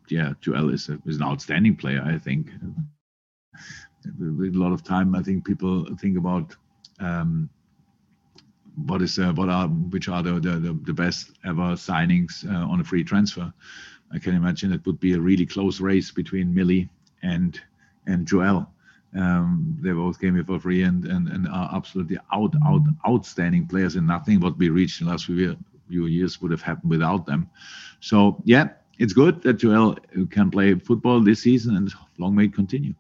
yeah, 0.10 0.34
Joel 0.40 0.74
is, 0.74 0.90
a, 0.90 1.00
is 1.06 1.18
an 1.18 1.24
outstanding 1.24 1.76
player. 1.76 2.04
I 2.06 2.20
think. 2.20 2.52
With 4.20 4.54
a 4.54 4.60
lot 4.60 4.72
of 4.72 4.84
time, 4.84 5.16
I 5.16 5.24
think 5.24 5.46
people 5.46 5.84
think 5.96 6.16
about 6.16 6.56
um, 7.00 7.50
what 8.76 9.02
is 9.02 9.18
uh, 9.18 9.32
what 9.34 9.50
are 9.50 9.68
which 9.68 10.10
are 10.10 10.22
the, 10.22 10.34
the, 10.40 10.80
the 10.84 10.94
best 10.94 11.32
ever 11.44 11.76
signings 11.76 12.46
uh, 12.48 12.68
on 12.68 12.82
a 12.82 12.84
free 12.84 13.04
transfer 13.04 13.52
I 14.12 14.20
can 14.20 14.36
imagine 14.36 14.72
it 14.72 14.86
would 14.86 15.00
be 15.00 15.14
a 15.14 15.20
really 15.20 15.46
close 15.46 15.80
race 15.82 16.12
between 16.12 16.54
Millie 16.54 16.90
and 17.24 17.60
and 18.08 18.28
Joel. 18.28 18.70
Um, 19.16 19.78
they 19.80 19.92
both 19.92 20.20
came 20.20 20.36
here 20.36 20.44
for 20.44 20.60
free 20.60 20.84
and, 20.84 21.06
and, 21.06 21.30
and 21.30 21.48
are 21.48 21.70
absolutely 21.74 22.18
out, 22.34 22.54
out, 22.66 22.82
outstanding 23.08 23.66
players, 23.66 23.96
and 23.96 24.06
nothing 24.06 24.42
what 24.42 24.58
we 24.58 24.70
reached 24.70 25.00
in 25.00 25.08
the 25.08 25.12
last 25.12 25.26
few, 25.26 25.58
few 25.88 26.06
years 26.08 26.42
would 26.42 26.52
have 26.52 26.62
happened 26.62 26.90
without 26.90 27.26
them. 27.26 27.50
So, 28.02 28.42
yeah, 28.44 28.70
it's 29.00 29.14
good 29.14 29.42
that 29.44 29.54
Joel 29.54 29.98
can 30.30 30.52
play 30.52 30.76
football 30.76 31.22
this 31.22 31.42
season, 31.42 31.78
and 31.78 31.94
long 32.18 32.36
may 32.36 32.46
it 32.46 32.54
continue. 32.54 32.94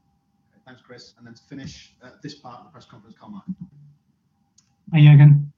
Thanks, 0.65 0.81
Chris. 0.81 1.13
And 1.17 1.27
then 1.27 1.33
to 1.33 1.43
finish 1.43 1.93
uh, 2.01 2.11
this 2.23 2.35
part 2.35 2.59
of 2.59 2.65
the 2.65 2.71
press 2.71 2.85
conference, 2.85 3.17
Carl 3.19 3.43
Hi, 4.93 5.01
Jurgen. 5.01 5.51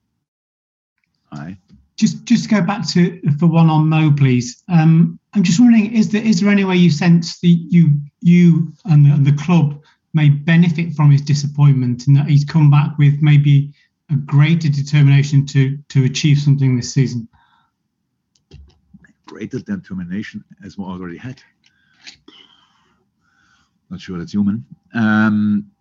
Just 2.27 2.49
go 2.49 2.61
back 2.61 2.85
to 2.89 3.21
for 3.39 3.47
one 3.47 3.69
on 3.69 3.87
Mo, 3.87 4.11
please. 4.11 4.61
Um, 4.67 5.17
I'm 5.33 5.43
just 5.43 5.61
wondering, 5.61 5.93
is 5.93 6.09
there 6.09 6.21
is 6.21 6.41
there 6.41 6.49
any 6.49 6.65
way 6.65 6.75
you 6.75 6.91
sense 6.91 7.39
that 7.39 7.47
you 7.47 8.01
you 8.19 8.73
and 8.83 9.05
the, 9.05 9.11
and 9.11 9.25
the 9.25 9.31
club 9.31 9.81
may 10.13 10.29
benefit 10.29 10.93
from 10.93 11.09
his 11.09 11.21
disappointment 11.21 12.05
and 12.07 12.17
that 12.17 12.27
he's 12.27 12.43
come 12.43 12.69
back 12.69 12.97
with 12.97 13.21
maybe 13.21 13.73
a 14.11 14.15
greater 14.15 14.67
determination 14.67 15.45
to 15.45 15.77
to 15.87 16.03
achieve 16.03 16.37
something 16.37 16.75
this 16.75 16.93
season? 16.93 17.29
Greater 19.25 19.59
determination 19.59 20.43
as 20.65 20.77
we 20.77 20.83
already 20.83 21.17
had. 21.17 21.41
Not 23.89 24.01
sure 24.01 24.17
that's 24.17 24.33
human. 24.33 24.65
Um, 24.93 25.71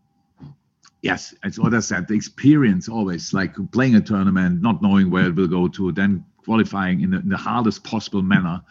yes, 1.02 1.34
it's 1.42 1.58
what 1.58 1.74
I 1.74 1.80
said. 1.80 2.06
The 2.06 2.14
experience 2.14 2.88
always, 2.88 3.34
like 3.34 3.56
playing 3.72 3.96
a 3.96 4.00
tournament, 4.00 4.62
not 4.62 4.80
knowing 4.80 5.10
where 5.10 5.26
it 5.26 5.34
will 5.34 5.48
go 5.48 5.66
to, 5.66 5.90
then 5.90 6.24
qualifying 6.46 7.02
in 7.02 7.10
the, 7.10 7.18
in 7.18 7.28
the 7.28 7.36
hardest 7.36 7.84
possible 7.84 8.22
manner 8.22 8.62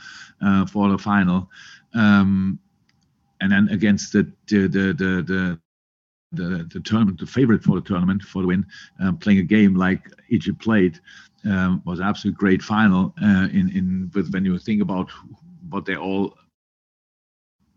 uh, 0.42 0.66
for 0.66 0.90
the 0.90 0.98
final, 0.98 1.50
um, 1.94 2.58
and 3.42 3.52
then 3.52 3.68
against 3.70 4.14
the 4.14 4.24
the 4.48 4.68
the 4.68 4.86
the, 4.94 5.60
the 6.32 6.68
the, 6.74 6.80
tournament, 6.80 7.20
the 7.20 7.28
favorite 7.28 7.64
for 7.64 7.76
the 7.76 7.88
tournament 7.88 8.24
for 8.24 8.42
the 8.42 8.48
win, 8.48 8.66
um, 9.00 9.18
playing 9.18 9.40
a 9.40 9.44
game 9.44 9.76
like 9.76 10.02
Egypt 10.30 10.60
played 10.60 11.00
um, 11.46 11.82
was 11.86 12.02
absolutely 12.02 12.38
great 12.38 12.62
final. 12.62 13.14
Uh, 13.22 13.48
in 13.52 13.70
in 13.76 14.12
with 14.16 14.34
when 14.34 14.46
you 14.46 14.58
think 14.58 14.82
about 14.82 15.10
what 15.70 15.86
they 15.86 15.96
all 15.96 16.34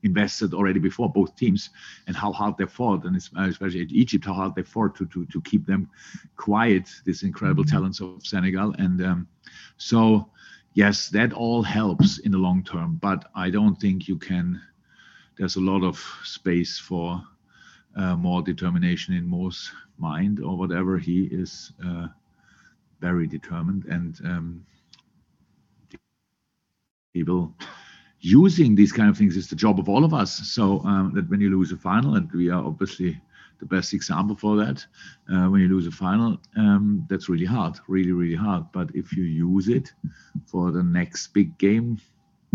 invested 0.03 0.55
already 0.55 0.79
before 0.79 1.11
both 1.11 1.35
teams 1.37 1.71
and 2.07 2.17
how 2.17 2.33
hard 2.33 2.57
they 2.57 2.67
fought. 2.67 3.05
And 3.05 3.17
especially 3.17 3.81
Egypt 3.91 4.25
how 4.25 4.35
hard 4.35 4.55
they 4.55 4.63
fought 4.63 4.95
to 4.97 5.07
to 5.07 5.27
to 5.27 5.41
keep 5.43 5.67
them 5.67 5.91
quiet 6.37 6.89
this 7.05 7.23
incredible 7.23 7.65
mm-hmm. 7.65 7.77
talents 7.77 8.01
of 8.01 8.25
Senegal. 8.25 8.75
And 8.79 9.03
um, 9.03 9.29
so 9.77 10.31
yes 10.75 11.09
that 11.09 11.33
all 11.33 11.63
helps 11.63 12.19
in 12.19 12.31
the 12.31 12.39
long 12.39 12.63
term 12.63 12.99
but 13.01 13.31
I 13.35 13.51
don't 13.51 13.77
think 13.77 14.07
you 14.07 14.19
can 14.19 14.61
there's 15.39 15.57
a 15.57 15.61
lot 15.61 15.83
of 15.83 15.99
space 16.25 16.79
for 16.79 17.23
uh, 17.97 18.17
more 18.17 18.43
determination 18.43 19.15
in 19.15 19.27
Mo's 19.27 19.73
mind 19.99 20.41
or 20.41 20.57
whatever. 20.57 20.99
He 20.99 21.25
is 21.25 21.73
uh, 21.85 22.09
very 23.01 23.27
determined 23.27 23.85
and 23.87 24.21
um, 24.25 24.67
he 27.15 27.23
will 27.23 27.55
using 28.21 28.75
these 28.75 28.93
kind 28.93 29.09
of 29.09 29.17
things 29.17 29.37
is 29.37 29.49
the 29.49 29.57
job 29.57 29.79
of 29.79 29.89
all 29.89 30.05
of 30.05 30.13
us. 30.13 30.35
So 30.49 30.81
um, 30.85 31.13
that 31.15 31.29
when 31.29 31.41
you 31.41 31.51
lose 31.51 31.73
a 31.73 31.77
final, 31.77 32.17
and 32.17 32.31
we 32.33 32.51
are 32.51 32.65
obviously 32.65 33.21
the 33.61 33.67
best 33.67 33.93
example 33.93 34.37
for 34.37 34.57
that, 34.57 34.85
uh, 35.33 35.49
when 35.49 35.61
you 35.61 35.69
lose 35.69 35.87
a 35.87 35.91
final, 35.91 36.39
um, 36.57 37.07
that's 37.09 37.29
really 37.29 37.47
hard, 37.47 37.79
really, 37.89 38.13
really 38.13 38.37
hard. 38.37 38.65
But 38.73 38.91
if 38.95 39.17
you 39.17 39.25
use 39.25 39.69
it 39.69 39.93
for 40.47 40.71
the 40.71 40.83
next 40.83 41.29
big 41.29 41.57
game 41.59 42.01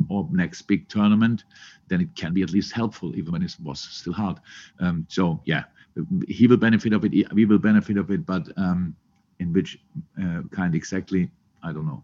or 0.10 0.28
next 0.32 0.64
big 0.64 0.88
tournament, 0.90 1.44
then 1.88 2.02
it 2.02 2.16
can 2.16 2.34
be 2.34 2.42
at 2.42 2.52
least 2.52 2.74
helpful, 2.74 3.16
even 3.16 3.32
when 3.32 3.44
it 3.44 3.56
was 3.62 3.80
still 3.80 4.14
hard. 4.14 4.40
Um, 4.80 5.06
so 5.10 5.42
yeah, 5.46 5.64
he 6.28 6.48
will 6.48 6.58
benefit 6.58 6.94
of 6.94 7.06
it. 7.06 7.34
We 7.34 7.46
will 7.46 7.60
benefit 7.60 7.98
of 7.98 8.10
it, 8.10 8.26
but 8.26 8.48
um, 8.58 8.96
in 9.40 9.54
which 9.54 9.80
uh, 10.22 10.42
kind 10.52 10.74
exactly, 10.74 11.30
I 11.62 11.72
don't 11.72 11.86
know. 11.86 12.04